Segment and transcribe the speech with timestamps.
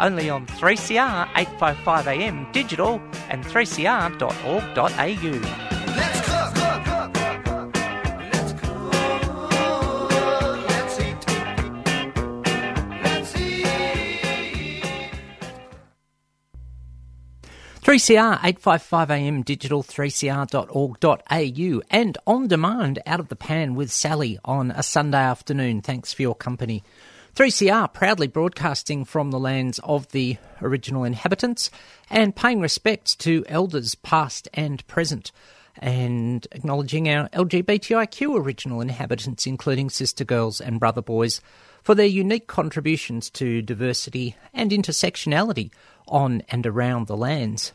[0.00, 4.90] only on 3CR 855am digital and 3cr.org.au.
[5.96, 6.54] Let's cook.
[6.54, 7.74] cook, cook, cook, cook.
[8.32, 8.92] Let's cook.
[10.68, 11.26] Let's eat.
[13.02, 13.66] Let's eat.
[17.82, 24.82] 3CR 855am digital 3cr.org.au and on demand out of the pan with Sally on a
[24.82, 25.82] Sunday afternoon.
[25.82, 26.82] Thanks for your company.
[27.40, 31.70] 3CR proudly broadcasting from the lands of the original inhabitants
[32.10, 35.32] and paying respects to elders past and present
[35.78, 41.40] and acknowledging our LGBTIQ original inhabitants, including sister girls and brother boys,
[41.82, 45.72] for their unique contributions to diversity and intersectionality
[46.08, 47.72] on and around the lands.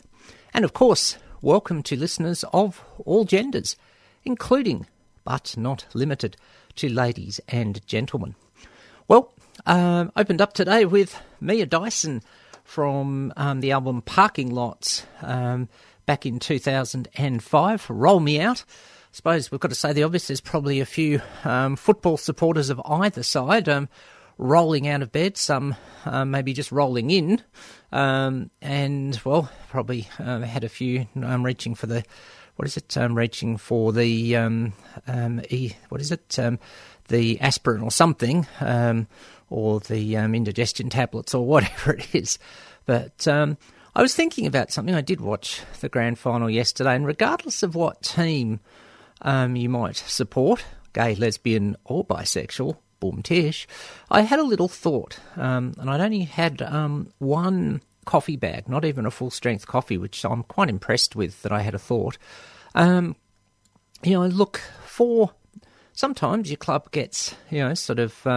[0.53, 3.75] And of course, welcome to listeners of all genders,
[4.23, 4.85] including,
[5.23, 6.37] but not limited,
[6.75, 8.35] to ladies and gentlemen.
[9.07, 9.31] Well,
[9.65, 12.21] um, opened up today with Mia Dyson
[12.63, 15.69] from um, the album Parking Lots um,
[16.05, 17.89] back in 2005.
[17.89, 18.63] Roll Me Out.
[18.67, 18.73] I
[19.11, 20.27] suppose we've got to say the obvious.
[20.27, 23.87] There's probably a few um, football supporters of either side um,
[24.37, 25.75] rolling out of bed, some
[26.05, 27.41] um, maybe just rolling in,
[27.91, 32.03] and well, probably had a few reaching for the
[32.57, 32.97] what is it?
[32.97, 34.73] Um, reaching for the um,
[35.07, 36.37] um, e, what is it?
[37.07, 38.47] The aspirin or something,
[39.55, 42.37] or the um, indigestion tablets or whatever it is.
[42.85, 43.57] But um,
[43.95, 44.93] I was thinking about something.
[44.93, 48.59] I did watch the grand final yesterday, and regardless of what team
[49.21, 53.65] um, you might support, gay, lesbian, or bisexual, boom tish,
[54.11, 58.83] I had a little thought, um, and I'd only had um, one coffee bag, not
[58.83, 62.17] even a full strength coffee, which I'm quite impressed with that I had a thought.
[62.75, 63.15] Um,
[64.03, 65.31] you know, look for
[65.93, 68.27] sometimes your club gets, you know, sort of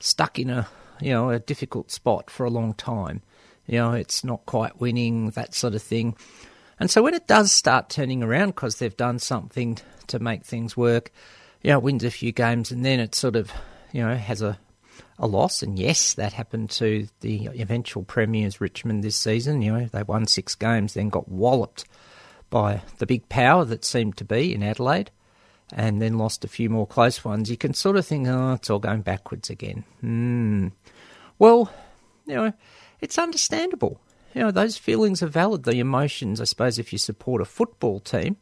[0.00, 0.68] stuck in a,
[1.00, 3.22] you know, a difficult spot for a long time.
[3.66, 6.16] You know, it's not quite winning, that sort of thing.
[6.80, 10.76] And so when it does start turning around because they've done something to make things
[10.76, 11.10] work,
[11.62, 13.52] you know, it wins a few games and then it sort of,
[13.92, 14.58] you know, has a,
[15.18, 15.62] a loss.
[15.62, 19.60] And yes, that happened to the eventual premiers, Richmond, this season.
[19.60, 21.84] You know, they won six games, then got walloped
[22.48, 25.10] by the big power that seemed to be in Adelaide
[25.72, 28.70] and then lost a few more close ones, you can sort of think, oh, it's
[28.70, 29.84] all going backwards again.
[30.00, 30.68] Hmm.
[31.38, 31.70] Well,
[32.26, 32.52] you know,
[33.00, 34.00] it's understandable.
[34.34, 35.64] You know, those feelings are valid.
[35.64, 38.36] The emotions, I suppose, if you support a football team,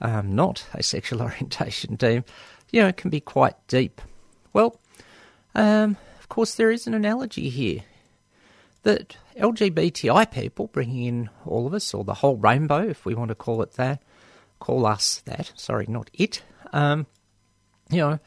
[0.00, 2.24] um, not a sexual orientation team,
[2.70, 4.00] you know, can be quite deep.
[4.52, 4.78] Well,
[5.54, 7.82] um, of course, there is an analogy here
[8.82, 13.28] that LGBTI people, bringing in all of us, or the whole rainbow, if we want
[13.28, 14.02] to call it that,
[14.58, 17.06] call us that, sorry, not it, um,
[17.90, 18.18] you know,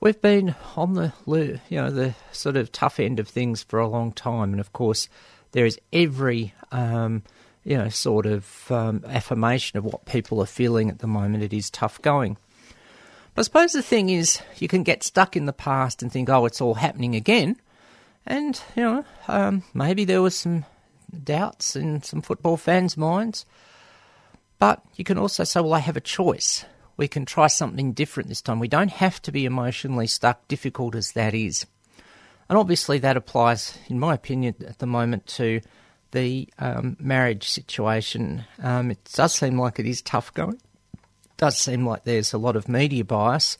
[0.00, 3.88] we've been on the you know the sort of tough end of things for a
[3.88, 5.08] long time, and of course,
[5.52, 7.22] there is every um,
[7.64, 11.44] you know sort of um, affirmation of what people are feeling at the moment.
[11.44, 12.36] It is tough going.
[13.34, 16.28] But I suppose the thing is, you can get stuck in the past and think,
[16.28, 17.56] oh, it's all happening again.
[18.26, 20.66] And, you know, um, maybe there was some
[21.24, 23.46] doubts in some football fans' minds.
[24.58, 26.64] But you can also say, well, I have a choice.
[26.96, 28.60] We can try something different this time.
[28.60, 31.66] We don't have to be emotionally stuck, difficult as that is.
[32.48, 35.60] And obviously, that applies, in my opinion, at the moment to
[36.10, 38.44] the um, marriage situation.
[38.62, 40.60] Um, it does seem like it is tough going.
[40.94, 43.58] It does seem like there's a lot of media bias,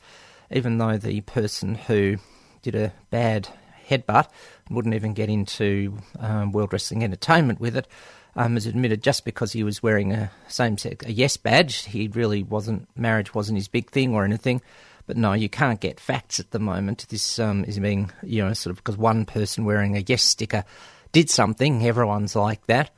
[0.51, 2.17] even though the person who
[2.61, 3.49] did a bad
[3.89, 4.29] headbutt
[4.69, 7.87] wouldn't even get into um, World Wrestling Entertainment with it
[8.35, 12.07] um, has admitted just because he was wearing a same sex a yes badge, he
[12.07, 14.61] really wasn't marriage wasn't his big thing or anything.
[15.05, 17.05] But no, you can't get facts at the moment.
[17.09, 20.63] This um, is being you know sort of because one person wearing a yes sticker
[21.11, 21.85] did something.
[21.85, 22.91] Everyone's like that.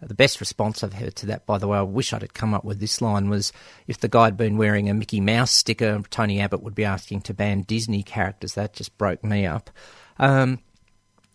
[0.00, 2.64] The best response I've heard to that, by the way, I wish I'd come up
[2.64, 3.50] with this line was
[3.86, 7.22] if the guy had been wearing a Mickey Mouse sticker, Tony Abbott would be asking
[7.22, 8.54] to ban Disney characters.
[8.54, 9.70] That just broke me up.
[10.18, 10.60] Um,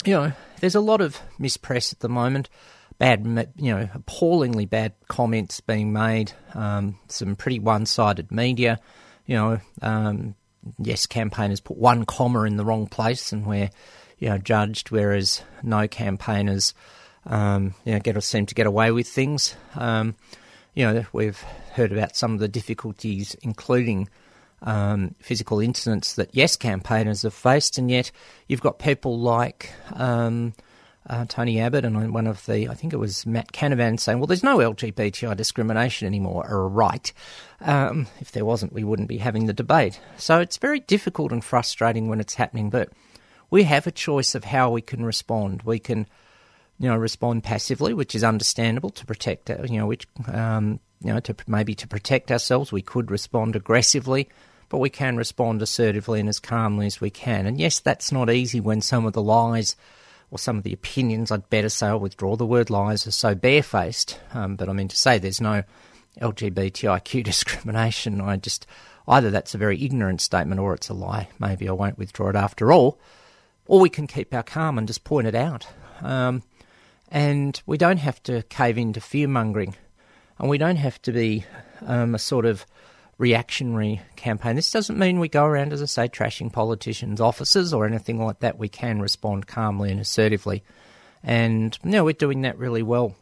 [0.06, 2.50] you know, there's a lot of mispress at the moment
[3.02, 8.80] bad, you know, appallingly bad comments being made, um, some pretty one sided media.
[9.26, 10.36] You know, um,
[10.78, 13.72] yes, campaigners put one comma in the wrong place and we're,
[14.20, 16.76] you know, judged, whereas no campaigners
[17.26, 19.56] um, you know, get seem to get away with things.
[19.74, 20.16] Um,
[20.76, 21.42] you know, we've
[21.74, 24.10] heard about some of the difficulties, including
[24.62, 28.12] um, physical incidents that yes campaigners have faced, and yet
[28.48, 30.54] you've got people like um,
[31.10, 34.28] uh, Tony Abbott and one of the, I think it was Matt Canavan, saying, "Well,
[34.28, 37.12] there's no LGBTI discrimination anymore, or a right.
[37.60, 41.44] Um, if there wasn't, we wouldn't be having the debate." So it's very difficult and
[41.44, 42.90] frustrating when it's happening, but
[43.50, 45.64] we have a choice of how we can respond.
[45.64, 46.08] We can
[46.82, 51.14] you know, respond passively, which is understandable to protect, uh, you know, which, um, you
[51.14, 52.72] know, to maybe to protect ourselves.
[52.72, 54.28] We could respond aggressively,
[54.68, 57.46] but we can respond assertively and as calmly as we can.
[57.46, 59.76] And yes, that's not easy when some of the lies
[60.32, 63.36] or some of the opinions, I'd better say, I'll withdraw the word lies, are so
[63.36, 64.20] barefaced.
[64.34, 65.64] Um, but I mean to say there's no
[66.20, 68.22] LGBTIQ discrimination.
[68.22, 68.66] I just,
[69.08, 71.30] either that's a very ignorant statement or it's a lie.
[71.38, 72.98] Maybe I won't withdraw it after all.
[73.68, 75.68] Or we can keep our calm and just point it out.
[76.02, 76.44] Um,
[77.10, 79.76] and we don't have to cave into fear mongering,
[80.40, 81.46] and we don't have to be
[81.82, 82.66] um, a sort of
[83.22, 84.56] reactionary campaign.
[84.56, 88.40] This doesn't mean we go around, as I say, trashing politicians' offices or anything like
[88.40, 88.58] that.
[88.58, 90.64] We can respond calmly and assertively,
[91.24, 93.14] and you know, we're doing that really well,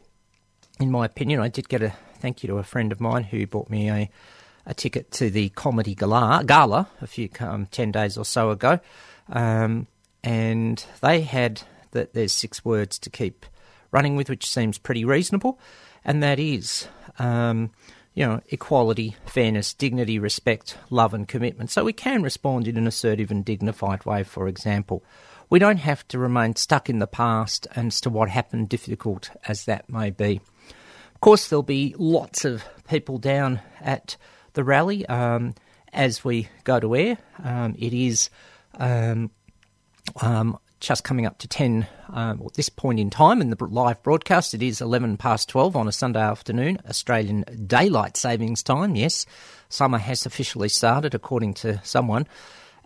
[0.80, 1.40] in my opinion.
[1.40, 4.10] I did get a thank you to a friend of mine who bought me a
[4.64, 8.80] a ticket to the comedy gala, gala a few um, ten days or so ago,
[9.28, 9.86] um,
[10.24, 11.60] and they had
[11.90, 13.44] that there's six words to keep
[13.90, 15.58] running with, which seems pretty reasonable,
[16.06, 16.88] and that is,
[17.18, 17.70] um,
[18.14, 21.70] you know, equality, fairness, dignity, respect, love, and commitment.
[21.70, 25.04] So we can respond in an assertive and dignified way, for example.
[25.48, 29.64] We don't have to remain stuck in the past as to what happened, difficult as
[29.64, 30.40] that may be.
[31.14, 34.16] Of course, there'll be lots of people down at
[34.54, 35.54] the rally um,
[35.92, 37.18] as we go to air.
[37.42, 38.30] Um, it is
[38.74, 39.30] um,
[40.20, 44.02] um just coming up to 10 um, at this point in time in the live
[44.02, 44.54] broadcast.
[44.54, 48.96] It is 11 past 12 on a Sunday afternoon, Australian daylight savings time.
[48.96, 49.26] Yes,
[49.68, 52.26] summer has officially started, according to someone.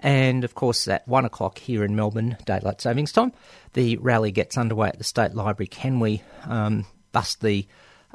[0.00, 3.32] And of course, at 1 o'clock here in Melbourne, daylight savings time,
[3.72, 5.68] the rally gets underway at the State Library.
[5.68, 7.66] Can we um, bust the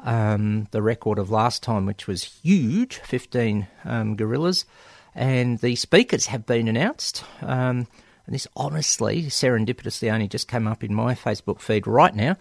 [0.02, 4.64] um, the record of last time, which was huge 15 um, gorillas?
[5.14, 7.24] And the speakers have been announced.
[8.30, 12.36] And this honestly, serendipitously, only just came up in my Facebook feed right now.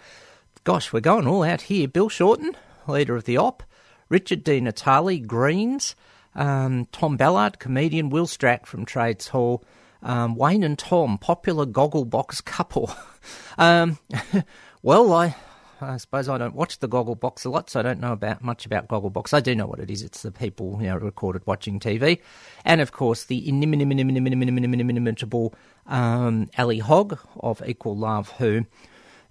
[0.63, 1.88] Gosh, we're going all out here.
[1.88, 2.56] Bill Shorten,
[2.88, 3.63] leader of the OP,
[4.07, 5.95] Richard Di Natale, Greens,
[6.36, 9.63] um, Tom Ballard, comedian, Wil Stracke from Trades Hall,
[10.03, 12.94] um, Wayne and Tom, popular Gogglebox couple.
[13.57, 13.97] um,
[14.83, 15.35] well, I
[15.81, 18.66] I suppose I don't watch the Gogglebox a lot, so I don't know about much
[18.66, 19.34] about Gogglebox.
[19.34, 20.02] I do know what it is.
[20.02, 22.20] It's the people you know recorded watching TV,
[22.66, 25.54] and of course the inimitable
[25.88, 28.66] um, Ali Hogg of Equal Love, who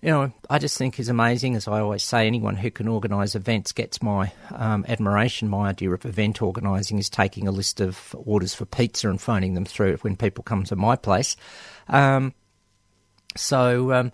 [0.00, 1.54] you know I just think is amazing.
[1.54, 5.48] As I always say, anyone who can organise events gets my um, admiration.
[5.48, 9.54] My idea of event organising is taking a list of orders for pizza and phoning
[9.54, 11.36] them through when people come to my place.
[11.88, 12.34] Um,
[13.36, 14.10] so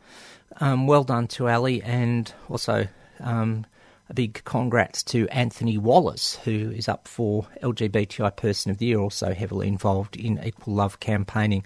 [0.61, 2.87] um, well done to Ali, and also
[3.21, 3.67] um,
[4.09, 8.99] a big congrats to Anthony Wallace, who is up for LGBTI Person of the Year,
[8.99, 11.65] also heavily involved in equal love campaigning.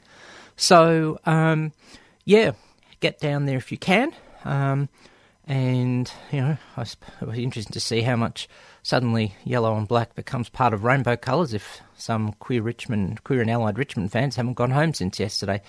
[0.57, 1.73] So, um,
[2.25, 2.53] yeah,
[3.01, 4.13] get down there if you can.
[4.45, 4.89] Um,
[5.47, 6.97] and, you know, it
[7.27, 8.49] was interesting to see how much
[8.83, 13.51] suddenly yellow and black becomes part of rainbow colours if some queer Richmond, queer and
[13.51, 15.63] allied Richmond fans haven't gone home since yesterday.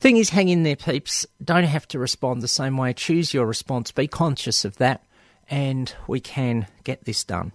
[0.00, 1.26] Thing is, hang in there, peeps.
[1.42, 2.92] Don't have to respond the same way.
[2.92, 3.90] Choose your response.
[3.90, 5.04] Be conscious of that,
[5.50, 7.50] and we can get this done.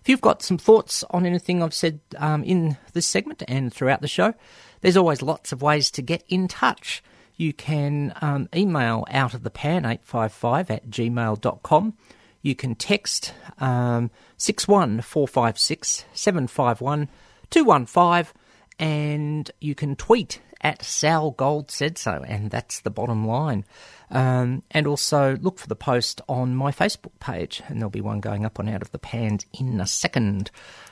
[0.00, 4.00] If you've got some thoughts on anything I've said um, in this segment and throughout
[4.00, 4.32] the show,
[4.80, 7.02] there's always lots of ways to get in touch.
[7.36, 11.94] You can um, email out of the pan 855 at gmail.com.
[12.40, 17.08] You can text um, 61456 751
[17.50, 18.32] 215
[18.78, 23.64] and you can tweet at Sal Gold said so, and that's the bottom line.
[24.10, 28.20] Um, and also look for the post on my Facebook page, and there'll be one
[28.20, 30.50] going up on Out of the Pans in a second.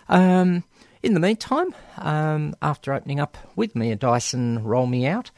[0.08, 0.64] Um,
[1.02, 5.30] in the meantime, um, after opening up with Mia Dyson, Roll Me Out,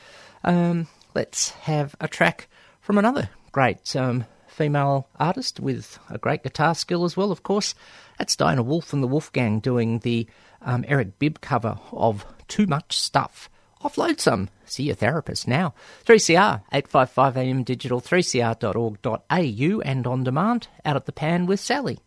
[0.45, 2.49] um, let's have a track
[2.81, 7.75] from another great um, female artist with a great guitar skill as well, of course.
[8.19, 10.27] That's Diana Wolf and the Wolfgang doing the
[10.63, 13.51] um, Eric Bibb cover of Too Much Stuff
[13.83, 14.49] offload some.
[14.65, 15.75] See your therapist now.
[16.07, 21.99] 3CR, 855am digital, 3cr.org.au and on demand, out of the pan with Sally.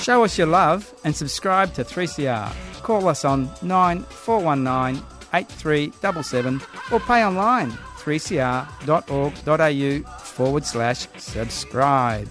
[0.00, 2.52] Show us your love and subscribe to 3CR.
[2.82, 6.60] Call us on 9419 8377
[6.92, 12.28] or pay online 3cr.org.au forward slash subscribe.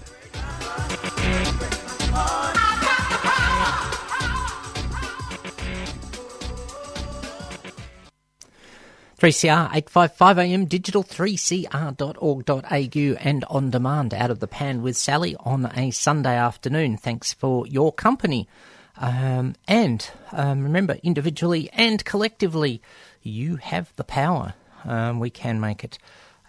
[9.20, 15.92] 3CR 855am digital 3cr.org.au and on demand out of the pan with Sally on a
[15.92, 16.96] Sunday afternoon.
[16.96, 18.48] Thanks for your company.
[18.96, 22.82] Um, and um, remember, individually and collectively,
[23.22, 24.54] you have the power.
[24.86, 25.98] Um, we can make it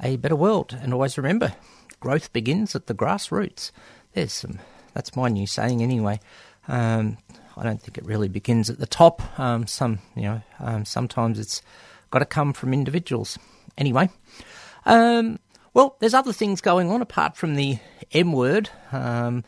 [0.01, 0.79] a better world.
[0.81, 1.55] And always remember,
[1.99, 3.73] growth begins at the grassroots.
[4.13, 4.61] There's some,
[4.95, 6.21] that's my new saying anyway.
[6.69, 7.19] Um,
[7.57, 9.41] I don't think it really begins at the top.
[9.41, 11.63] Um, some, you know, um, sometimes it's
[12.11, 13.39] got to come from individuals.
[13.79, 14.11] Anyway,
[14.87, 15.39] um,
[15.75, 17.79] well, there's other things going on apart from the
[18.13, 18.71] M word.
[18.93, 19.45] Um,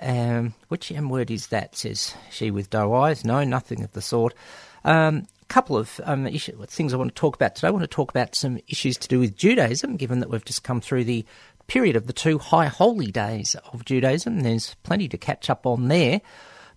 [0.00, 1.76] um, which M word is that?
[1.76, 3.24] Says she with doe eyes.
[3.24, 4.34] No, nothing of the sort.
[4.84, 7.68] Um, couple of um, issue, things I want to talk about today.
[7.68, 10.64] I want to talk about some issues to do with Judaism, given that we've just
[10.64, 11.24] come through the
[11.66, 14.40] period of the two high holy days of Judaism.
[14.40, 16.20] There's plenty to catch up on there.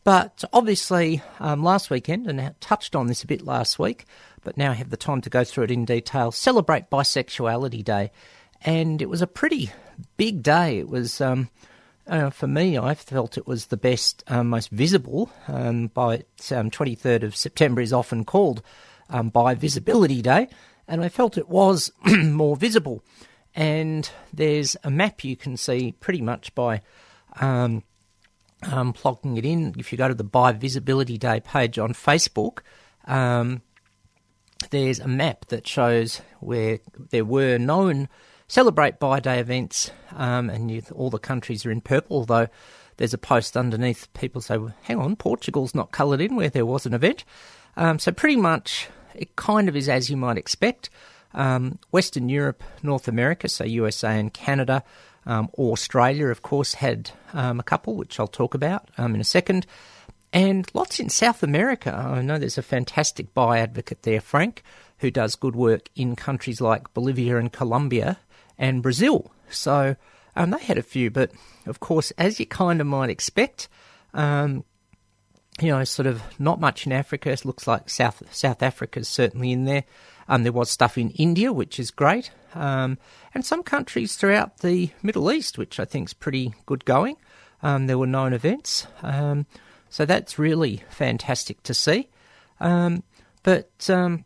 [0.08, 4.06] But obviously, um, last weekend, and I touched on this a bit last week,
[4.42, 6.32] but now I have the time to go through it in detail.
[6.32, 8.12] Celebrate Bisexuality Day,
[8.62, 9.70] and it was a pretty
[10.16, 10.80] big day.
[10.80, 11.50] It was, um,
[12.08, 15.30] uh, for me, I felt it was the best, um, most visible.
[15.50, 18.62] Um, by um, 23rd of September is often called
[19.10, 20.48] um, Bi Visibility Day,
[20.88, 23.04] and I felt it was more visible.
[23.54, 26.82] And there's a map you can see pretty much by
[28.64, 29.76] um, plugging it in.
[29.78, 32.60] If you go to the Bi Visibility Day page on Facebook,
[33.06, 33.62] um,
[34.70, 38.10] there's a map that shows where there were known
[38.48, 42.48] Celebrate Bi Day events, um, and you, all the countries are in purple, though
[42.96, 44.12] there's a post underneath.
[44.14, 47.24] People say, well, hang on, Portugal's not coloured in where there was an event.
[47.76, 50.90] Um, so pretty much it kind of is as you might expect.
[51.34, 54.84] Um, Western Europe, North America, so USA and Canada,
[55.27, 59.25] um, Australia, of course, had um, a couple, which I'll talk about um, in a
[59.25, 59.67] second.
[60.34, 61.93] And lots in South America.
[61.93, 64.63] I know there's a fantastic bi advocate there, Frank,
[65.00, 68.17] who does good work in countries like Bolivia and Colombia
[68.57, 69.31] and Brazil.
[69.50, 69.96] So
[70.36, 71.31] um, they had a few, but
[71.65, 73.67] of course, as you kind of might expect,
[74.13, 74.63] um,
[75.60, 77.31] you know, sort of not much in Africa.
[77.31, 79.84] It looks like South South Africa's certainly in there.
[80.27, 82.98] Um, there was stuff in India, which is great, um,
[83.34, 87.15] and some countries throughout the Middle East, which I think is pretty good going.
[87.63, 89.46] Um, there were known events, um,
[89.89, 92.10] so that's really fantastic to see.
[92.60, 93.03] Um,
[93.43, 94.25] but um,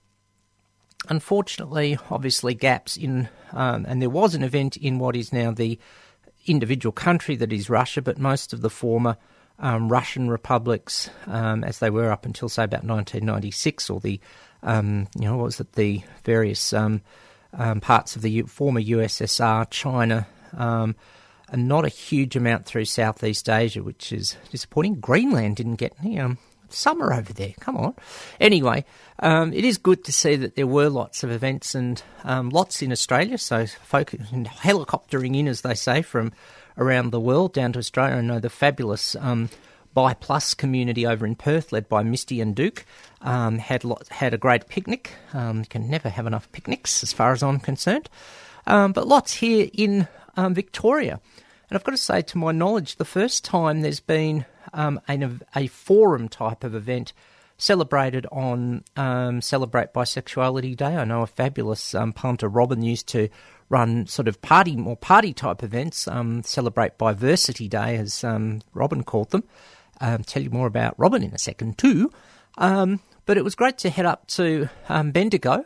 [1.07, 5.79] unfortunately, obviously, gaps in, and there was an event in what is now the
[6.47, 9.17] individual country that is Russia, but most of the former
[9.61, 14.19] um, Russian republics, um, as they were up until say about 1996, or the
[14.63, 17.01] um, you know what was it the various um,
[17.53, 23.49] um, parts of the U- former USSR, China, and not a huge amount through Southeast
[23.49, 24.95] Asia, which is disappointing.
[24.95, 26.19] Greenland didn't get any
[26.73, 27.53] summer over there.
[27.59, 27.95] Come on.
[28.39, 28.85] Anyway,
[29.19, 32.81] um, it is good to see that there were lots of events and um, lots
[32.81, 33.37] in Australia.
[33.37, 36.31] So, folk helicoptering in, as they say, from
[36.77, 38.15] around the world down to Australia.
[38.15, 39.49] I know the fabulous um,
[39.93, 42.85] Bi Plus community over in Perth, led by Misty and Duke,
[43.21, 45.13] um, had lot, had a great picnic.
[45.33, 48.09] Um, you can never have enough picnics, as far as I'm concerned.
[48.67, 51.19] Um, but lots here in Victoria.
[51.69, 55.41] And I've got to say, to my knowledge, the first time there's been um, an,
[55.55, 57.13] a forum type of event
[57.57, 60.97] celebrated on um, Celebrate Bisexuality Day.
[60.97, 63.29] I know a fabulous um, punter, Robin, used to
[63.71, 69.03] run sort of party, more party type events, um, Celebrate Diversity Day, as um, Robin
[69.03, 69.43] called them.
[70.01, 72.11] Um, tell you more about Robin in a second, too.
[72.57, 75.63] Um, but it was great to head up to um, Bendigo,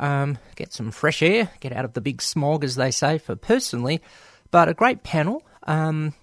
[0.00, 3.36] um, get some fresh air, get out of the big smog, as they say, for
[3.36, 4.02] personally.
[4.50, 5.42] But a great panel.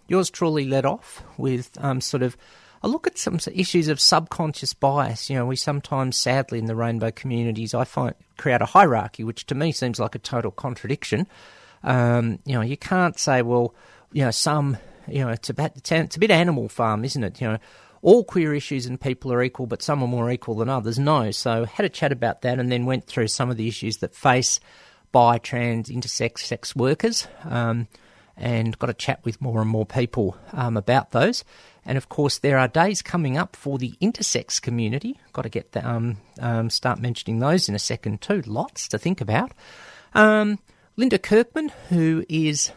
[0.07, 1.71] Yours truly led off with
[2.01, 2.35] sort of
[2.83, 5.29] a look at some issues of subconscious bias.
[5.29, 9.45] You know, we sometimes, sadly, in the rainbow communities, I find create a hierarchy, which
[9.47, 11.27] to me seems like a total contradiction.
[11.83, 13.75] Um, you know, you can't say, well,
[14.11, 17.39] you know, some, you know, it's a bit, it's a bit animal farm, isn't it?
[17.39, 17.57] You know,
[18.01, 20.97] all queer issues and people are equal, but some are more equal than others.
[20.97, 21.29] No.
[21.31, 24.15] So had a chat about that and then went through some of the issues that
[24.15, 24.59] face
[25.11, 27.27] bi, trans, intersex sex workers.
[27.43, 27.87] Um,
[28.37, 31.43] and got a chat with more and more people um, about those.
[31.85, 35.19] And of course, there are days coming up for the intersex community.
[35.33, 38.41] Got to get the, um, um, start mentioning those in a second too.
[38.45, 39.51] Lots to think about.
[40.13, 40.59] Um,
[40.95, 42.71] Linda Kirkman, who is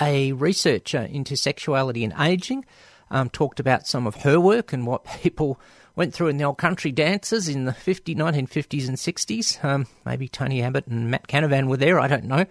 [0.00, 2.64] a researcher into sexuality and aging,
[3.10, 5.60] um, talked about some of her work and what people
[5.94, 9.62] went through in the old country dances in the 50, 1950s and 60s.
[9.64, 12.46] Um, maybe Tony Abbott and Matt Canavan were there, I don't know.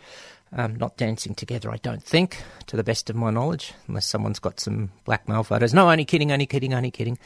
[0.53, 4.39] Um, not dancing together, I don't think, to the best of my knowledge, unless someone's
[4.39, 5.73] got some blackmail photos.
[5.73, 7.17] No, only kidding, only kidding, only kidding.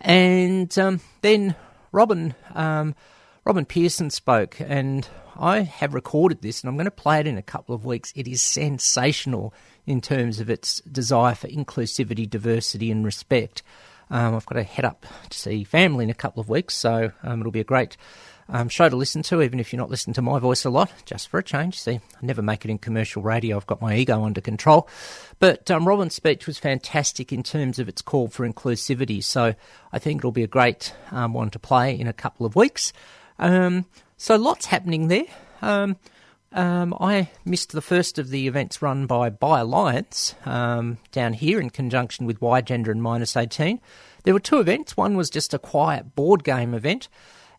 [0.00, 1.54] And um, then
[1.92, 2.96] Robin, um,
[3.44, 5.06] Robin Pearson spoke, and
[5.38, 8.12] I have recorded this, and I'm going to play it in a couple of weeks.
[8.16, 9.54] It is sensational
[9.86, 13.62] in terms of its desire for inclusivity, diversity, and respect.
[14.10, 17.12] Um, I've got to head up to see family in a couple of weeks, so
[17.22, 17.96] um, it'll be a great
[18.48, 20.92] um, show to listen to, even if you're not listening to my voice a lot,
[21.06, 21.80] just for a change.
[21.80, 23.56] See, I never make it in commercial radio.
[23.56, 24.88] I've got my ego under control.
[25.38, 29.22] But um, Robin's speech was fantastic in terms of its call for inclusivity.
[29.22, 29.54] So
[29.92, 32.92] I think it'll be a great um, one to play in a couple of weeks.
[33.38, 35.26] Um, so lots happening there.
[35.62, 35.96] Um,
[36.52, 41.60] um, I missed the first of the events run by Bi Alliance um, down here
[41.60, 43.80] in conjunction with Ygender and Minus 18.
[44.22, 44.96] There were two events.
[44.96, 47.08] One was just a quiet board game event.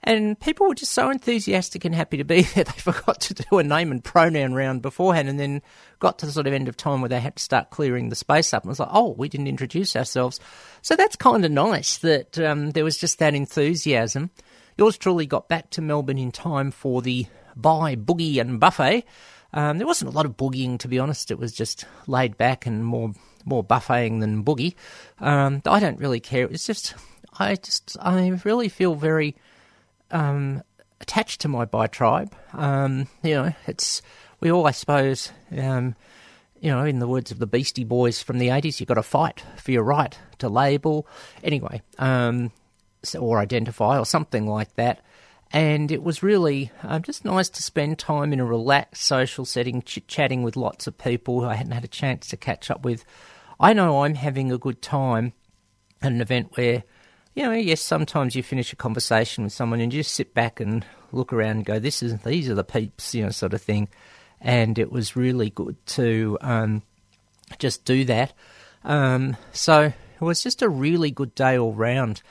[0.05, 3.57] And people were just so enthusiastic and happy to be there, they forgot to do
[3.57, 5.61] a name and pronoun round beforehand and then
[5.99, 8.15] got to the sort of end of time where they had to start clearing the
[8.15, 8.63] space up.
[8.63, 10.39] And was like, oh, we didn't introduce ourselves.
[10.83, 14.29] So that's kind of nice that um, there was just that enthusiasm.
[14.77, 19.05] Yours truly got back to Melbourne in time for the Bi, Boogie and Buffet.
[19.53, 21.31] Um, there wasn't a lot of boogieing, to be honest.
[21.31, 23.13] It was just laid back and more
[23.45, 24.73] more buffeting than boogie.
[25.19, 26.45] Um, I don't really care.
[26.45, 26.95] It's just,
[27.37, 29.35] I just, I really feel very
[30.15, 30.63] um,
[31.01, 32.33] attached to my bi tribe.
[32.53, 34.01] Um, you know, it's
[34.39, 35.95] we all, I suppose, um,
[36.59, 39.03] you know, in the words of the Beastie Boys from the eighties, you've got to
[39.03, 41.07] fight for your right to label,
[41.43, 42.51] anyway, um,
[43.03, 45.01] so, or identify, or something like that.
[45.51, 49.81] And it was really um, just nice to spend time in a relaxed social setting,
[49.83, 52.83] chit chatting with lots of people who I hadn't had a chance to catch up
[52.83, 53.05] with.
[53.59, 55.33] I know I'm having a good time
[56.01, 56.83] at an event where
[57.35, 60.59] you know, yes, sometimes you finish a conversation with someone and you just sit back
[60.59, 63.61] and look around and go, "This is these are the peeps," you know, sort of
[63.61, 63.89] thing.
[64.39, 66.83] And it was really good to um,
[67.59, 68.33] just do that.
[68.83, 72.21] Um, so it was just a really good day all round.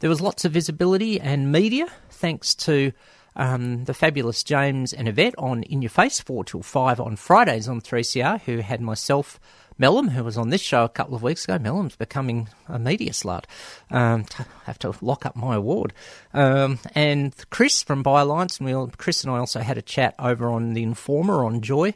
[0.00, 2.92] There was lots of visibility and media, thanks to
[3.36, 7.68] um, the fabulous James and Yvette on In Your Face 4 till 5 on Fridays
[7.68, 9.40] on 3CR, who had myself
[9.78, 11.58] Mellum, who was on this show a couple of weeks ago.
[11.58, 13.44] Mellum's becoming a media slut.
[13.90, 15.92] Um, I have to lock up my award.
[16.32, 20.14] Um, and Chris from Alliance, and we all, Chris and I also had a chat
[20.18, 21.94] over on the Informer on Joy.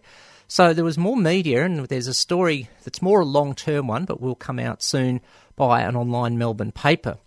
[0.48, 4.06] So there was more media, and there's a story that's more a long term one,
[4.06, 5.20] but will come out soon
[5.54, 7.18] by an online Melbourne paper.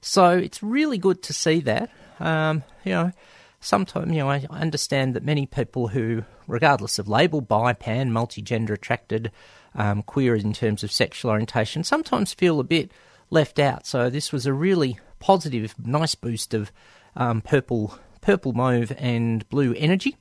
[0.00, 1.90] So it's really good to see that.
[2.18, 3.12] Um, you know,
[3.60, 8.74] sometimes you know I understand that many people who, regardless of label, bi, pan, multi-gender
[8.74, 9.30] attracted,
[9.74, 12.90] um, queer in terms of sexual orientation, sometimes feel a bit
[13.30, 13.86] left out.
[13.86, 16.72] So this was a really positive, nice boost of
[17.16, 20.16] um, purple, purple, mauve, and blue energy.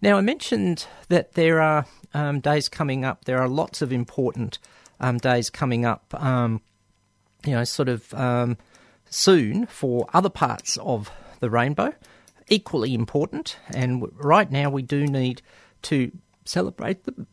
[0.00, 3.24] Now I mentioned that there are um, days coming up.
[3.24, 4.58] There are lots of important
[5.00, 6.14] um, days coming up.
[6.14, 6.60] Um,
[7.44, 8.56] you know, sort of um,
[9.08, 11.94] soon for other parts of the rainbow,
[12.48, 13.56] equally important.
[13.68, 15.42] And right now we do need
[15.82, 16.10] to
[16.44, 17.26] celebrate them.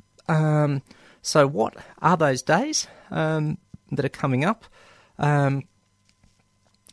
[1.25, 3.57] So, what are those days um,
[3.93, 4.65] that are coming up?
[5.17, 5.63] Um,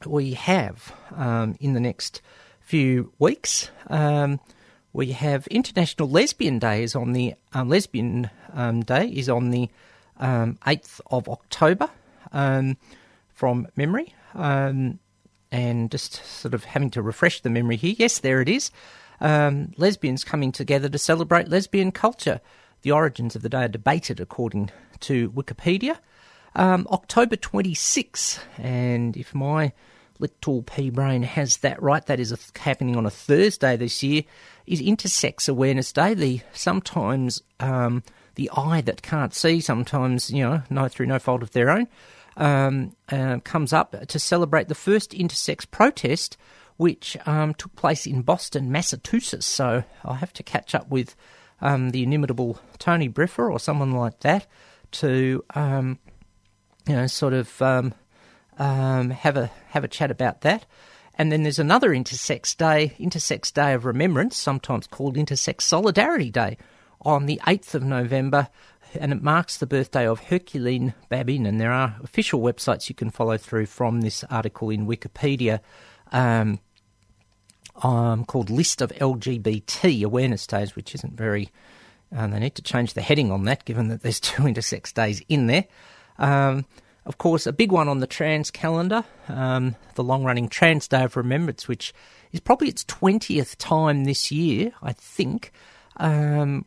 [0.06, 2.22] we have um, in the next
[2.60, 3.72] few weeks.
[3.88, 4.38] Um,
[4.92, 8.30] we have International Lesbian Day is on the uh, Lesbian
[8.86, 9.68] Day is on the
[10.18, 11.90] um, 8th of October
[12.30, 14.14] from memory.
[14.34, 17.96] And just sort of having to refresh the memory here.
[17.98, 18.70] Yes, there it is.
[19.20, 22.40] Um, lesbians coming together to celebrate lesbian culture.
[22.82, 25.98] The origins of the day are debated according to Wikipedia.
[26.54, 29.72] Um, October 26, and if my
[30.18, 34.22] little pea brain has that right, that is happening on a Thursday this year,
[34.66, 36.14] is Intersex Awareness Day.
[36.14, 38.02] The sometimes um,
[38.34, 41.88] the eye that can't see, sometimes you know, no through no fault of their own,
[42.36, 46.36] um, uh, comes up to celebrate the first intersex protest,
[46.76, 49.46] which um, took place in Boston, Massachusetts.
[49.46, 51.14] So I'll have to catch up with
[51.60, 54.46] um, the inimitable Tony Briffa or someone like that
[54.92, 55.98] to, um,
[56.86, 57.94] you know, sort of um,
[58.58, 60.66] um, have a have a chat about that.
[61.20, 66.56] And then there's another Intersex Day, Intersex Day of Remembrance, sometimes called Intersex Solidarity Day,
[67.02, 68.48] on the 8th of November,
[68.94, 71.46] and it marks the birthday of Herculine Barbin.
[71.46, 75.60] And there are official websites you can follow through from this article in Wikipedia.
[76.10, 76.58] Um,
[77.82, 81.50] um, called List of LGBT Awareness Days, which isn't very.
[82.12, 85.22] Um, they need to change the heading on that, given that there's two intersex days
[85.28, 85.64] in there.
[86.18, 86.66] Um,
[87.06, 91.04] of course, a big one on the trans calendar, um, the long running Trans Day
[91.04, 91.94] of Remembrance, which
[92.32, 95.52] is probably its 20th time this year, I think.
[95.96, 96.66] Um,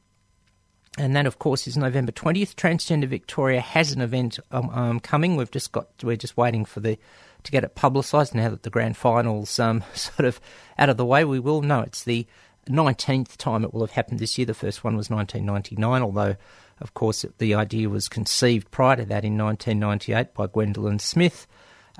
[0.98, 2.56] and that, of course, is November 20th.
[2.56, 5.36] Transgender Victoria has an event um, um, coming.
[5.36, 6.98] We've just got, we're just waiting for the
[7.44, 10.40] to get it publicised now that the grand finals um, sort of
[10.78, 11.26] out of the way.
[11.26, 12.28] We will know it's the
[12.70, 14.46] 19th time it will have happened this year.
[14.46, 16.36] The first one was 1999, although,
[16.80, 21.48] of course, the idea was conceived prior to that in 1998 by Gwendolyn Smith.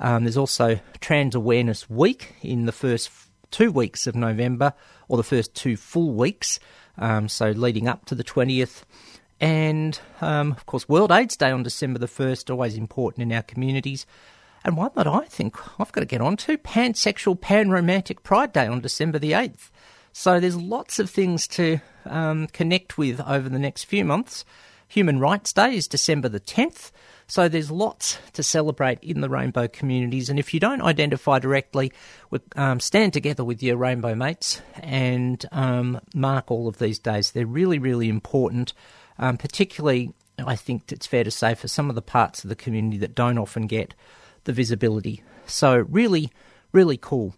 [0.00, 3.10] Um, there's also Trans Awareness Week in the first
[3.50, 4.72] two weeks of November,
[5.08, 6.58] or the first two full weeks,
[6.98, 8.82] um, so leading up to the 20th.
[9.40, 13.42] And, um, of course, World AIDS Day on December the 1st, always important in our
[13.42, 14.06] communities.
[14.64, 18.66] And one that I think I've got to get onto Pansexual Pan Romantic Pride Day
[18.66, 19.70] on December the 8th.
[20.12, 24.44] So there's lots of things to um, connect with over the next few months.
[24.88, 26.92] Human Rights Day is December the 10th.
[27.26, 30.30] So there's lots to celebrate in the rainbow communities.
[30.30, 31.92] And if you don't identify directly,
[32.56, 37.32] um, stand together with your rainbow mates and um, mark all of these days.
[37.32, 38.72] They're really, really important,
[39.18, 42.56] um, particularly, I think it's fair to say, for some of the parts of the
[42.56, 43.94] community that don't often get
[44.44, 45.22] the visibility.
[45.46, 46.30] So really,
[46.72, 47.34] really cool.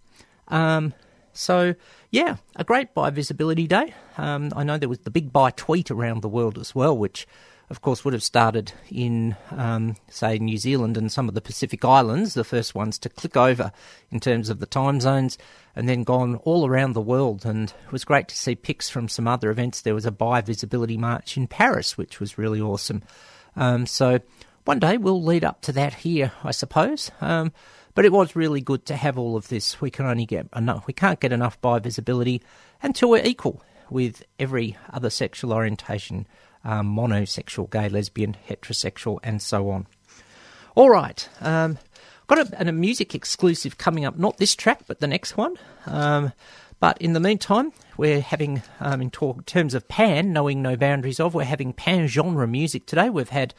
[0.49, 0.95] Um,
[1.33, 1.75] so
[2.11, 3.95] yeah, a great Bi Visibility Day.
[4.17, 7.27] Um, I know there was the big Bi tweet around the world as well, which
[7.69, 11.85] of course would have started in um, say New Zealand and some of the Pacific
[11.85, 13.73] Islands, the first ones to click over
[14.11, 15.37] in terms of the time zones,
[15.75, 17.45] and then gone all around the world.
[17.45, 19.83] And it was great to see pics from some other events.
[19.83, 23.03] There was a Bi Visibility March in Paris, which was really awesome.
[23.57, 24.21] Um, so
[24.67, 27.11] one day we'll lead up to that here, I suppose.
[27.21, 27.53] Um,
[27.95, 29.81] but it was really good to have all of this.
[29.81, 30.87] We can only get enough.
[30.87, 32.43] We can't get enough bi visibility
[32.83, 36.27] until we're equal with every other sexual orientation,
[36.65, 39.87] um, monosexual, gay, lesbian, heterosexual, and so on.
[40.75, 41.27] All right.
[41.41, 41.79] Um,
[42.27, 44.19] got a, a, music exclusive coming up.
[44.19, 45.57] Not this track, but the next one.
[45.87, 46.33] Um,
[46.81, 51.21] but in the meantime, we're having, um, in talk, terms of pan, knowing no boundaries
[51.21, 53.09] of, we're having pan genre music today.
[53.09, 53.55] We've had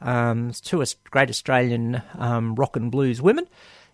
[0.00, 3.46] um, two great Australian um, rock and blues women.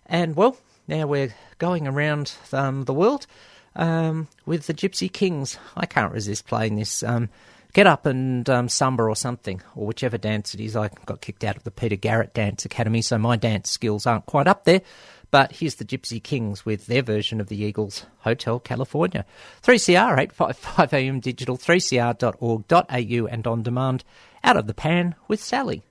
[0.05, 3.27] And well, now we're going around um, the world
[3.75, 5.57] um, with the Gypsy Kings.
[5.75, 7.03] I can't resist playing this.
[7.03, 7.29] Um,
[7.73, 10.75] Get up and um, samba or something, or whichever dance it is.
[10.75, 14.25] I got kicked out of the Peter Garrett Dance Academy, so my dance skills aren't
[14.25, 14.81] quite up there.
[15.29, 19.25] But here's the Gypsy Kings with their version of the Eagles Hotel California.
[19.61, 24.03] 3CR 855 AM digital, 3cr.org.au and on demand.
[24.43, 25.83] Out of the pan with Sally.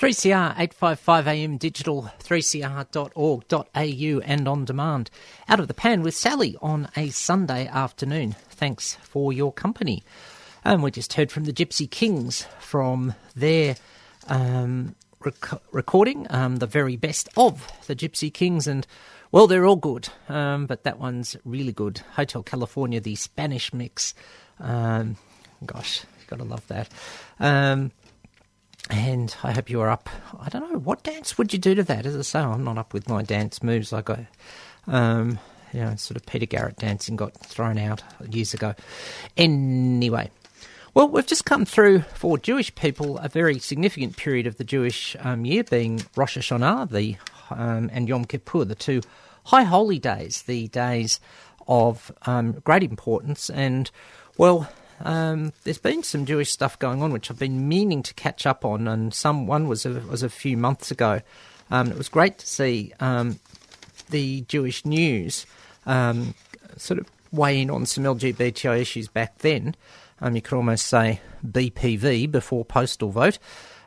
[0.00, 5.10] 3CR 855 AM digital 3cr.org.au and on demand.
[5.46, 8.34] Out of the pan with Sally on a Sunday afternoon.
[8.48, 10.02] Thanks for your company.
[10.64, 13.76] And we just heard from the Gypsy Kings from their
[14.26, 18.66] um, rec- recording, um, the very best of the Gypsy Kings.
[18.66, 18.86] And
[19.32, 21.98] well, they're all good, um, but that one's really good.
[22.14, 24.14] Hotel California, the Spanish mix.
[24.60, 25.18] Um,
[25.66, 26.88] gosh, you've gotta love that.
[28.90, 30.10] And I hope you are up.
[30.38, 32.06] I don't know what dance would you do to that.
[32.06, 33.92] As I say, I'm not up with my dance moves.
[33.92, 34.20] I got,
[34.88, 35.38] um,
[35.72, 38.74] you know, sort of Peter Garrett dancing got thrown out years ago.
[39.36, 40.30] Anyway,
[40.92, 45.16] well, we've just come through for Jewish people a very significant period of the Jewish
[45.20, 47.16] um, year, being Rosh Hashanah, the
[47.50, 49.02] um, and Yom Kippur, the two
[49.44, 51.20] high holy days, the days
[51.68, 53.50] of um, great importance.
[53.50, 53.88] And
[54.36, 54.68] well,
[55.00, 58.64] um, there's been some Jewish stuff going on which I've been meaning to catch up
[58.64, 61.20] on, and some one was a, was a few months ago.
[61.70, 63.38] Um, it was great to see um,
[64.10, 65.46] the Jewish news
[65.86, 66.34] um,
[66.76, 69.74] sort of weigh in on some LGBTI issues back then.
[70.20, 73.38] Um, you could almost say BPV before postal vote.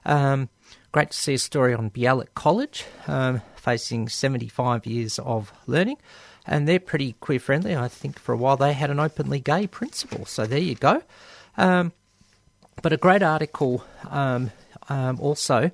[0.06, 2.86] Great to see a story on Bialik College
[3.56, 5.98] facing 75 years of learning.
[6.46, 7.76] And they're pretty queer friendly.
[7.76, 10.26] I think for a while they had an openly gay principal.
[10.26, 11.02] So there you go.
[11.58, 11.94] Um,
[12.82, 14.52] but a great article um,
[14.90, 15.72] um, also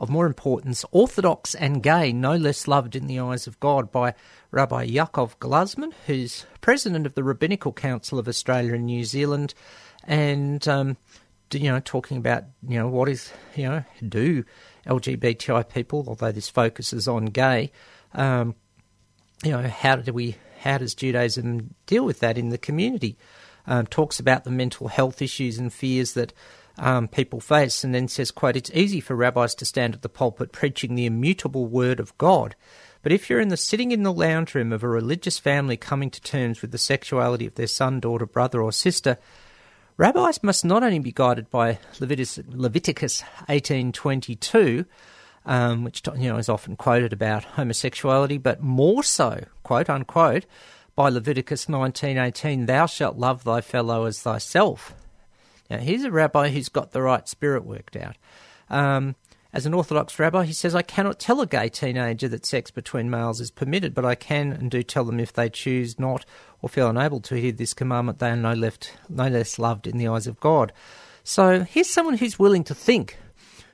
[0.00, 4.14] of more importance Orthodox and Gay, No Less Loved in the Eyes of God by
[4.50, 9.52] Rabbi Yaakov Glasman, who's president of the Rabbinical Council of Australia and New Zealand,
[10.04, 10.96] and um,
[11.52, 14.44] you know talking about you know what is you know do
[14.86, 17.70] LGBTI people, although this focuses on gay,
[18.14, 18.54] um,
[19.44, 23.16] you know how do we how does Judaism deal with that in the community?
[23.66, 26.32] Um, talks about the mental health issues and fears that
[26.78, 30.08] um, people face, and then says, "quote It's easy for rabbis to stand at the
[30.08, 32.54] pulpit preaching the immutable word of God."
[33.02, 36.10] But if you're in the sitting in the lounge room of a religious family coming
[36.10, 39.18] to terms with the sexuality of their son, daughter, brother, or sister,
[39.96, 44.84] rabbis must not only be guided by Leviticus, Leviticus 18:22,
[45.50, 50.46] um, which you know is often quoted about homosexuality, but more so, quote unquote,
[50.94, 54.94] by Leviticus 19:18, "Thou shalt love thy fellow as thyself."
[55.68, 58.16] Now, here's a rabbi who's got the right spirit worked out.
[58.68, 59.16] Um,
[59.52, 63.10] as an Orthodox rabbi, he says, I cannot tell a gay teenager that sex between
[63.10, 66.24] males is permitted, but I can and do tell them if they choose not
[66.62, 69.96] or feel unable to hear this commandment, they are no, left, no less loved in
[69.96, 70.72] the eyes of God.
[71.24, 73.16] So here's someone who's willing to think.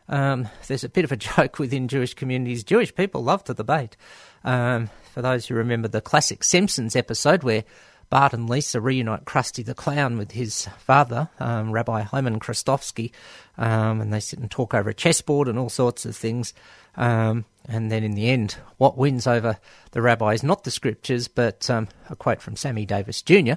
[0.08, 2.64] Um, there's a bit of a joke within Jewish communities.
[2.64, 3.96] Jewish people love to debate.
[4.44, 7.64] Um, for those who remember the classic Simpsons episode where
[8.08, 13.10] Bart and Lisa reunite Krusty the Clown with his father, um, Rabbi Hyman Krustofsky,
[13.58, 16.54] um, and they sit and talk over a chessboard and all sorts of things.
[16.96, 19.58] Um, and then in the end, what wins over
[19.90, 23.54] the rabbi is not the scriptures, but um, a quote from Sammy Davis Jr.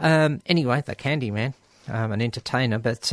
[0.00, 1.52] Anyway, the candy man,
[1.88, 3.12] um, an entertainer, but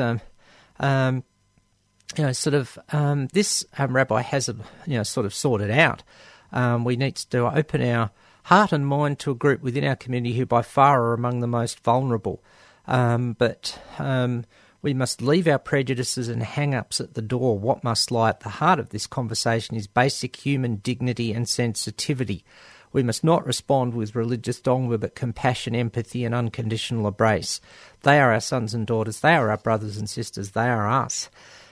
[2.16, 5.72] you know, sort of um, this um, rabbi has, a, you know, sort of sorted
[5.72, 6.04] out.
[6.52, 8.12] Um, we need to open our
[8.44, 11.48] heart and mind to a group within our community who by far are among the
[11.48, 12.42] most vulnerable.
[12.88, 14.46] Um, but um,
[14.82, 17.60] we must leave our prejudices and hang ups at the door.
[17.60, 22.46] What must lie at the heart of this conversation is basic human dignity and sensitivity.
[22.94, 27.60] We must not respond with religious dogma, but compassion, empathy, and unconditional embrace.
[28.04, 29.20] They are our sons and daughters.
[29.20, 30.52] They are our brothers and sisters.
[30.52, 31.30] They are us.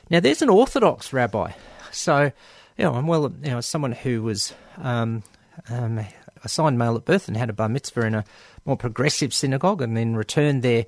[0.09, 1.51] Now, there's an Orthodox rabbi.
[1.91, 2.31] So,
[2.77, 5.23] you know, I'm well, you know, someone who was um,
[5.69, 6.05] um,
[6.43, 8.25] assigned male at birth and had a bar mitzvah in a
[8.65, 10.85] more progressive synagogue and then returned there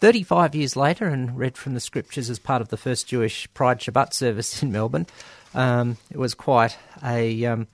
[0.00, 3.80] 35 years later and read from the scriptures as part of the first Jewish Pride
[3.80, 5.06] Shabbat service in Melbourne.
[5.54, 7.68] Um, it was quite a um,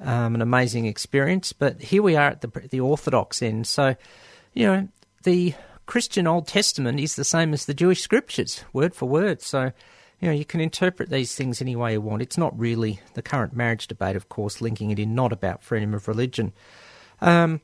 [0.00, 1.52] um, an amazing experience.
[1.52, 3.66] But here we are at the the Orthodox end.
[3.66, 3.96] So,
[4.52, 4.88] you know,
[5.22, 5.54] the
[5.86, 9.40] Christian Old Testament is the same as the Jewish scriptures, word for word.
[9.42, 9.72] So,
[10.22, 12.22] you know, you can interpret these things any way you want.
[12.22, 15.92] It's not really the current marriage debate, of course, linking it in, not about freedom
[15.94, 16.52] of religion.
[17.20, 17.60] Um,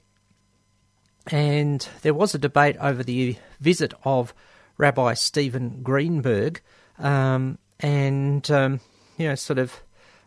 [1.28, 4.34] and there was a debate over the visit of
[4.76, 6.60] Rabbi Steven Greenberg,
[6.98, 8.80] um, and um,
[9.18, 9.80] you know, sort of,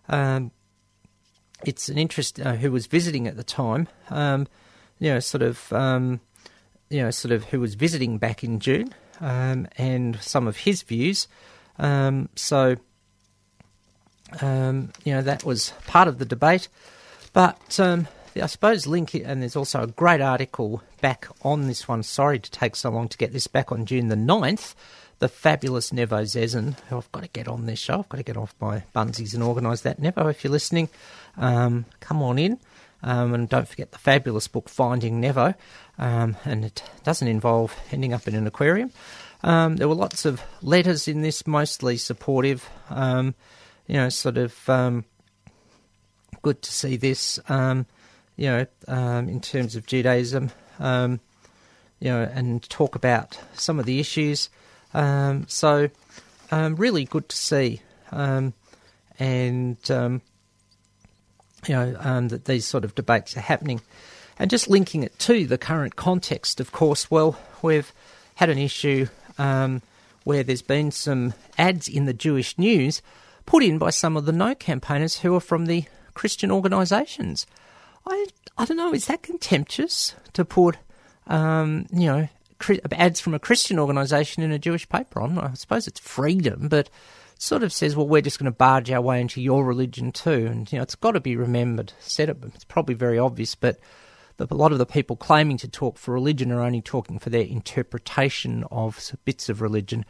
[0.07, 0.51] um,
[1.65, 3.89] it's an interest uh, who was visiting at the time.
[4.09, 4.47] Um,
[4.99, 6.21] you know, sort of, um,
[6.89, 10.81] you know, sort of who was visiting back in June, um, and some of his
[10.83, 11.27] views.
[11.79, 12.75] Um, so,
[14.41, 16.67] um, you know, that was part of the debate.
[17.33, 22.03] But um, I suppose link, and there's also a great article back on this one.
[22.03, 24.75] Sorry to take so long to get this back on June the 9th.
[25.19, 27.99] The fabulous Nevo Zisin, who I've got to get on this show.
[27.99, 30.01] I've got to get off my bunsies and organise that.
[30.01, 30.89] Nevo, if you're listening,
[31.37, 32.59] um, come on in.
[33.03, 35.55] Um, and don't forget the fabulous book Finding Nevo.
[35.97, 38.91] Um, and it doesn't involve ending up in an aquarium.
[39.43, 42.69] Um, there were lots of letters in this, mostly supportive.
[42.89, 43.33] Um,
[43.87, 45.05] you know, sort of um,
[46.41, 47.39] good to see this.
[47.49, 47.85] Um,
[48.37, 50.51] you know, um, in terms of Judaism.
[50.79, 51.19] Um,
[51.99, 54.49] you know, and talk about some of the issues.
[54.93, 55.89] So,
[56.51, 57.81] really good to see.
[58.09, 58.53] And,
[59.19, 59.77] you
[61.69, 61.91] know,
[62.27, 63.81] that these sort of debates are happening.
[64.39, 67.93] And just linking it to the current context, of course, well, we've
[68.33, 69.05] had an issue
[69.37, 69.81] um,
[70.23, 73.01] where there's been some ads in the Jewish news
[73.45, 77.45] put in by some of the no campaigners who are from the Christian organisations.
[78.07, 80.77] I, I don't know, is that contemptuous to put,
[81.27, 82.29] um, you know,
[82.91, 85.21] ads from a Christian organisation in a Jewish paper.
[85.21, 86.91] I'm I suppose it's freedom, but it
[87.41, 90.47] sort of says, well, we're just going to barge our way into your religion too.
[90.47, 91.93] And, you know, it's got to be remembered.
[91.99, 93.79] Said it, it's probably very obvious, but
[94.49, 97.43] a lot of the people claiming to talk for religion are only talking for their
[97.43, 100.05] interpretation of bits of religion.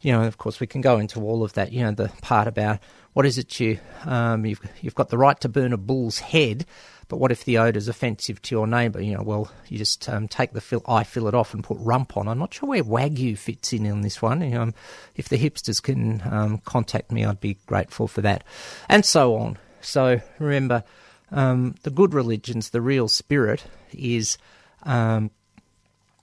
[0.00, 1.72] You know, of course, we can go into all of that.
[1.72, 2.80] You know, the part about
[3.12, 6.64] what is it you um, you've you've got the right to burn a bull's head,
[7.08, 9.02] but what if the odour's offensive to your neighbour?
[9.02, 12.16] You know, well, you just um, take the I fill, it off and put rump
[12.16, 12.28] on.
[12.28, 14.40] I'm not sure where wagyu fits in on this one.
[14.42, 14.74] You know, um,
[15.16, 18.44] if the hipsters can um, contact me, I'd be grateful for that,
[18.88, 19.58] and so on.
[19.82, 20.84] So remember,
[21.32, 24.38] um, the good religions, the real spirit is,
[24.84, 25.30] um,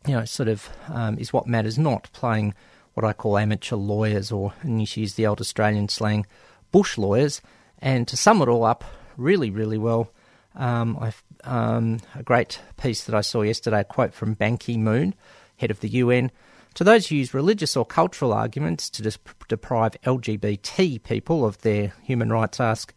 [0.05, 2.53] you know, sort of um, is what matters, not playing
[2.93, 6.25] what I call amateur lawyers, or and you use the old Australian slang,
[6.71, 7.41] bush lawyers.
[7.79, 8.83] And to sum it all up,
[9.17, 10.11] really, really well,
[10.55, 14.77] um, I've um, a great piece that I saw yesterday, a quote from Ban Ki
[14.77, 15.13] Moon,
[15.57, 16.31] head of the UN.
[16.75, 19.17] To those who use religious or cultural arguments to
[19.47, 22.93] deprive LGBT people of their human rights, ask,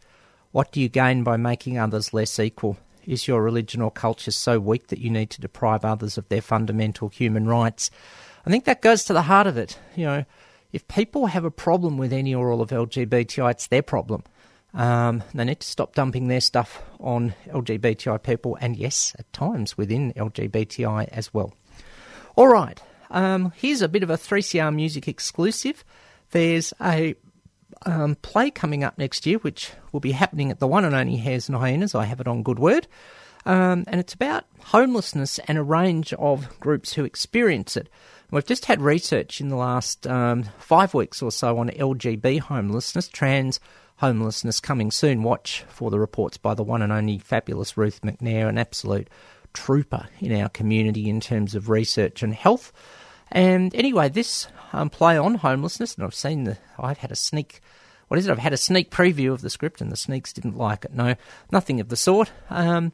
[0.53, 2.77] what do you gain by making others less equal?
[3.07, 6.43] Is your religion or culture so weak that you need to deprive others of their
[6.43, 7.91] fundamental human rights?
[8.45, 9.79] I think that goes to the heart of it.
[9.97, 10.25] You know,
[10.73, 14.23] if people have a problem with any or all of LGBTI, it's their problem.
[14.73, 19.77] Um, they need to stop dumping their stuff on LGBTI people, and yes, at times
[19.77, 21.55] within LGBTI as well.
[22.37, 25.85] All right, um, here's a bit of a 3CR music exclusive.
[26.31, 27.17] There's a
[27.87, 31.17] um, play coming up next year, which will be happening at the one and only
[31.17, 31.95] Hares and Hyenas.
[31.95, 32.87] I have it on good word.
[33.47, 37.89] Um, and it's about homelessness and a range of groups who experience it.
[38.31, 43.09] We've just had research in the last um, five weeks or so on LGB homelessness,
[43.09, 43.59] trans
[43.97, 45.23] homelessness coming soon.
[45.23, 49.09] Watch for the reports by the one and only fabulous Ruth McNair, an absolute
[49.53, 52.73] trooper in our community in terms of research and health.
[53.31, 57.61] And anyway, this um, play on homelessness, and I've seen the, I've had a sneak,
[58.09, 58.33] what is it?
[58.33, 60.93] I've had a sneak preview of the script, and the sneaks didn't like it.
[60.93, 61.15] No,
[61.51, 62.33] nothing of the sort.
[62.49, 62.93] Um,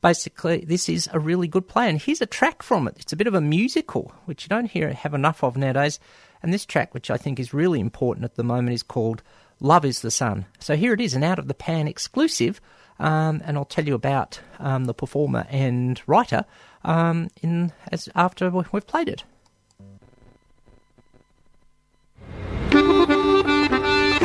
[0.00, 2.96] basically, this is a really good play, and here's a track from it.
[2.98, 5.98] It's a bit of a musical, which you don't hear have enough of nowadays.
[6.42, 9.22] And this track, which I think is really important at the moment, is called
[9.60, 12.60] "Love Is the Sun." So here it is, an out of the pan exclusive,
[12.98, 16.44] um, and I'll tell you about um, the performer and writer
[16.84, 19.24] um, in as after we've played it.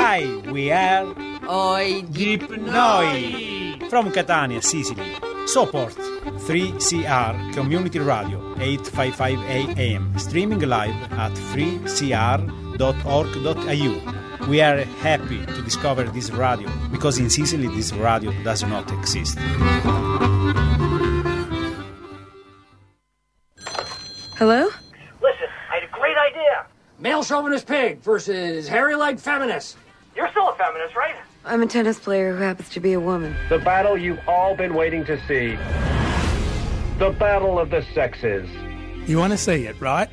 [0.09, 1.05] Hi, we are
[1.45, 5.05] Oi, Dipnoi from Catania, Sicily.
[5.45, 5.93] Support
[6.49, 9.39] 3CR Community Radio 855
[9.77, 14.47] AM streaming live at 3cr.org.au.
[14.49, 19.37] We are happy to discover this radio because in Sicily this radio does not exist.
[24.39, 24.69] Hello?
[25.21, 26.65] Listen, I had a great idea.
[26.97, 29.77] male chauvinist pig versus hairy-legged feminist.
[30.59, 31.15] You're still a feminist, right?
[31.45, 33.35] I'm a tennis player who happens to be a woman.
[33.49, 35.55] The battle you've all been waiting to see.
[36.97, 38.49] The battle of the sexes.
[39.07, 40.09] You want to see it, right?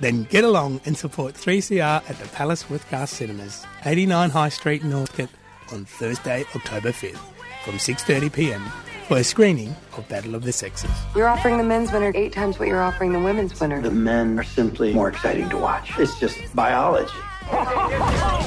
[0.00, 5.30] Then get along and support 3CR at the Palace Westgarth Cinemas, 89 High Street, Northcote,
[5.72, 7.18] on Thursday, October 5th,
[7.64, 8.60] from 6.30pm
[9.08, 10.90] for a screening of Battle of the Sexes.
[11.16, 13.80] You're offering the men's winner eight times what you're offering the women's winner.
[13.80, 15.98] The men are simply more exciting to watch.
[15.98, 17.12] It's just biology.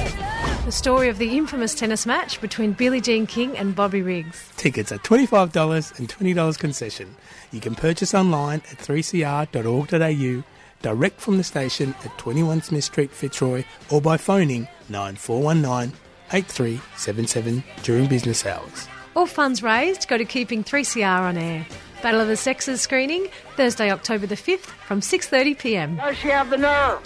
[0.64, 4.48] The story of the infamous tennis match between Billie Jean King and Bobby Riggs.
[4.56, 7.16] Tickets are $25 and $20 concession.
[7.50, 10.44] You can purchase online at 3cr.org.au,
[10.80, 15.98] direct from the station at 21 Smith Street, Fitzroy, or by phoning 9419
[16.32, 18.88] 8377 during business hours.
[19.16, 21.66] All funds raised go to keeping 3CR on air.
[22.04, 25.96] Battle of the Sexes screening Thursday, October the 5th from 6.30pm.
[25.96, 27.02] Does she have the nerve?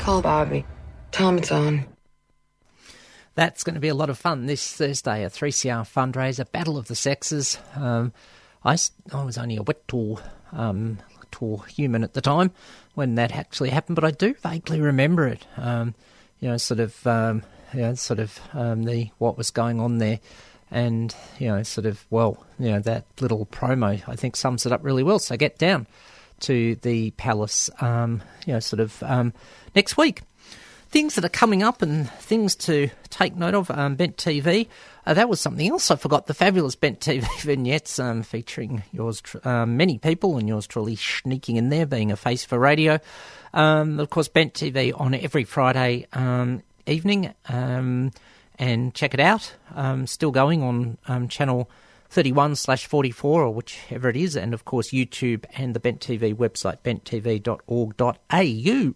[0.00, 0.66] Call Bobby.
[1.14, 1.86] Him it's on.
[3.34, 6.88] That's going to be a lot of fun this Thursday, a 3CR fundraiser, Battle of
[6.88, 7.58] the Sexes.
[7.74, 8.12] Um,
[8.64, 8.76] I,
[9.12, 10.20] I was only a wet tool,
[10.52, 10.98] um,
[11.30, 12.50] tool human at the time
[12.94, 15.46] when that actually happened, but I do vaguely remember it.
[15.56, 15.94] Um,
[16.40, 19.98] you know, sort of, um, you know, sort of um, the what was going on
[19.98, 20.20] there,
[20.70, 24.72] and you know, sort of, well, you know, that little promo I think sums it
[24.72, 25.18] up really well.
[25.18, 25.86] So get down
[26.40, 29.32] to the palace, um, you know, sort of um,
[29.74, 30.22] next week
[30.92, 33.70] things that are coming up and things to take note of.
[33.70, 34.68] Um, Bent TV,
[35.06, 36.26] uh, that was something else I forgot.
[36.26, 41.56] The fabulous Bent TV vignettes um, featuring yours, um, many people, and yours truly sneaking
[41.56, 43.00] in there, being a face for radio.
[43.54, 49.54] Um, of course, Bent TV on every Friday um, evening, and check it out.
[50.04, 51.70] Still going on channel
[52.10, 56.34] 31 slash 44 or whichever it is, and of course YouTube and the Bent TV
[56.34, 58.94] website, benttv.org.au.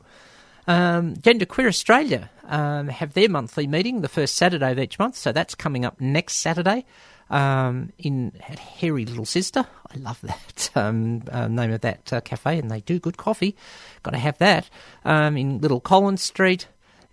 [0.66, 5.16] Um, Gender Queer Australia um, have their monthly meeting the first Saturday of each month,
[5.16, 6.84] so that's coming up next Saturday
[7.30, 9.66] um, in at Hairy Little Sister.
[9.94, 13.56] I love that um, uh, name of that uh, cafe, and they do good coffee.
[14.02, 14.68] Got to have that
[15.04, 16.66] um, in Little Collins Street,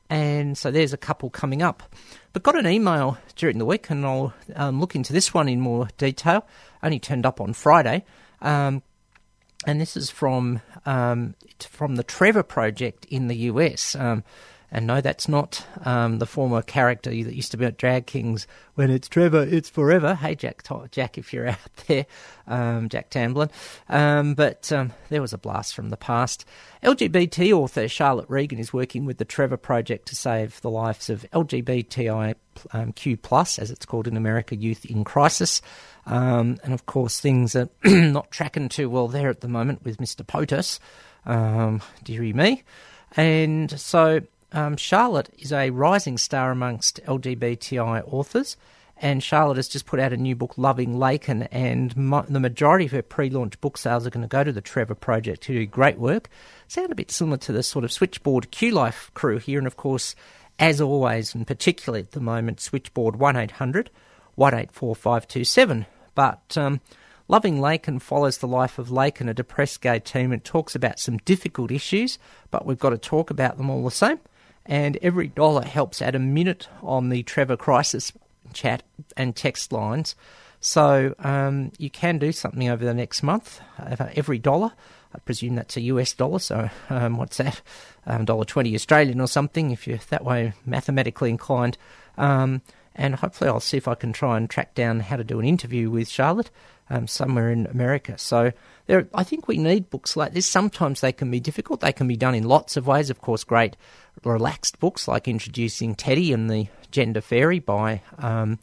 [0.10, 1.84] and so there's a couple coming up.
[2.34, 5.60] But got an email during the week, and I'll um, look into this one in
[5.60, 6.48] more detail.
[6.82, 8.04] Only turned up on Friday.
[8.42, 8.82] Um,
[9.66, 13.96] and this is from um, from the Trevor Project in the US.
[13.96, 14.24] Um,
[14.74, 18.48] and no, that's not um, the former character that used to be at Drag Kings.
[18.74, 20.16] When it's Trevor, it's forever.
[20.16, 22.08] Hey, Jack, Jack, if you're out there,
[22.48, 23.52] um, Jack Tamblyn.
[23.88, 26.44] Um, but um, there was a blast from the past.
[26.82, 31.24] LGBT author Charlotte Reagan is working with the Trevor Project to save the lives of
[31.32, 35.62] LGBTIQ plus, as it's called in America, youth in crisis.
[36.08, 39.98] Um, and of course, things are not tracking too well there at the moment with
[39.98, 40.26] Mr.
[40.26, 40.80] POTUS.
[41.28, 42.64] Um, dearie me.
[43.16, 44.22] And so
[44.54, 48.56] um, Charlotte is a rising star amongst LGBTI authors,
[48.98, 52.86] and Charlotte has just put out a new book, Loving Laken, and mo- the majority
[52.86, 55.66] of her pre-launch book sales are going to go to the Trevor Project, who do
[55.66, 56.30] great work.
[56.68, 59.76] Sound a bit similar to the sort of Switchboard Q Life crew here, and of
[59.76, 60.16] course,
[60.60, 66.80] as always, and particularly at the moment, Switchboard one 184527 But um,
[67.28, 71.18] Loving Laken follows the life of Laken, a depressed gay teen, and talks about some
[71.18, 72.20] difficult issues,
[72.52, 74.20] but we've got to talk about them all the same
[74.66, 78.14] and every dollar helps add a minute on the Trevor Crisis
[78.54, 78.84] chat
[79.18, 80.16] and text lines.
[80.60, 83.60] So um, you can do something over the next month.
[84.16, 84.72] Every dollar,
[85.14, 86.40] I presume that's a US dollar.
[86.40, 87.62] So um, what's that?
[88.06, 89.72] Um, dollar twenty Australian or something.
[89.72, 91.78] If you're that way mathematically inclined.
[92.96, 95.46] And hopefully, I'll see if I can try and track down how to do an
[95.46, 96.52] interview with Charlotte
[96.90, 98.18] um, somewhere in America.
[98.18, 98.52] So
[98.86, 100.46] there, I think we need books like this.
[100.46, 101.80] Sometimes they can be difficult.
[101.80, 103.10] They can be done in lots of ways.
[103.10, 103.76] Of course, great
[104.24, 108.60] relaxed books like Introducing Teddy and the Gender Fairy by um,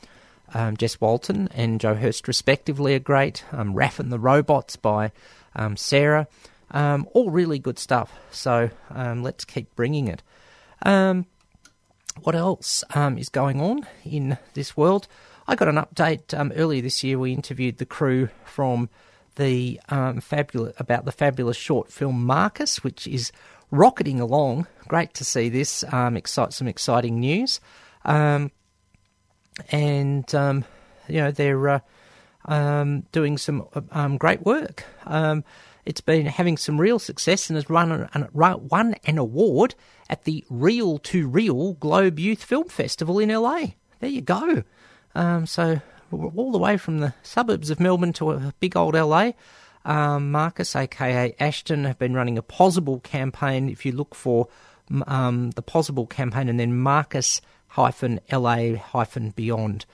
[0.55, 3.45] um, Jess Walton and Jo Hirst, respectively, are great.
[3.53, 5.13] Um, Raph and the Robots by
[5.55, 6.29] um, Sarah.
[6.71, 8.13] Um, all really good stuff.
[8.31, 10.23] So um, let's keep bringing it.
[10.83, 11.27] Um,
[12.23, 15.09] what else is going on in this world?
[15.47, 17.19] I got an update earlier this year.
[17.19, 18.89] We interviewed the crew from
[19.37, 19.81] the
[20.21, 23.33] fabulous about the fabulous short film Marcus, which is
[23.71, 24.67] rocketing along.
[24.89, 25.85] Great to see this.
[25.93, 27.61] Um, excite some exciting news,
[28.05, 28.51] um,
[29.71, 30.65] and um,
[31.09, 31.81] you know they're uh,
[32.47, 34.85] um, doing some um, great work.
[35.81, 39.75] Um, it's been having some real success and has run an, won an award
[40.09, 43.67] at the Real to Real Globe Youth Film Festival in LA.
[44.01, 44.65] There you go.
[45.47, 45.81] so
[46.13, 49.33] all the way from the suburbs of Melbourne to a big old LA.
[49.85, 53.69] Um, Marcus, aka Ashton, have been running a Pozible campaign.
[53.69, 54.49] If you look for
[55.07, 59.87] um, the Pozible campaign and then Marcus hyphen LA hyphen beyond.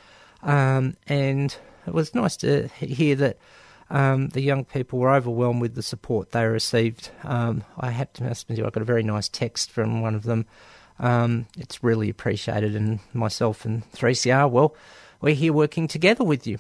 [0.43, 1.57] Um, and
[1.87, 3.39] it was nice to hear that
[3.91, 7.11] um, the young people were overwhelmed with the support they received.
[7.23, 10.47] Um, I had to you, I got a very nice text from one of them.
[10.99, 14.75] Um, it's really appreciated, and myself and 3CR, well,
[15.21, 16.59] we're here working together with you.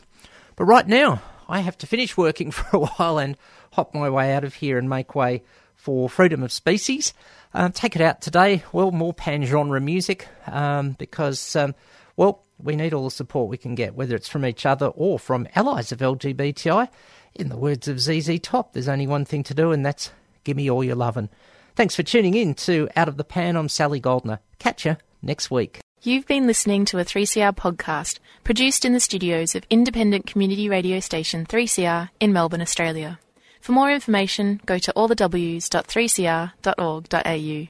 [0.56, 3.36] But right now, I have to finish working for a while and
[3.72, 5.42] hop my way out of here and make way
[5.74, 7.12] for Freedom of Species.
[7.54, 8.64] Um, take it out today.
[8.72, 11.74] Well, more pan genre music um, because, um,
[12.16, 15.18] well, we need all the support we can get, whether it's from each other or
[15.18, 16.88] from allies of LGBTI.
[17.38, 20.10] In the words of ZZ Top, there's only one thing to do, and that's
[20.44, 21.28] give me all your lovin'.
[21.74, 23.56] Thanks for tuning in to Out of the Pan.
[23.56, 24.40] I'm Sally Goldner.
[24.58, 25.80] Catch you next week.
[26.02, 30.98] You've been listening to a 3CR podcast produced in the studios of independent community radio
[31.00, 33.18] station 3CR in Melbourne, Australia.
[33.60, 37.64] For more information, go to allthews.3cr.org.au.